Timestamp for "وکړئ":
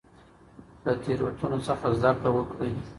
2.33-2.73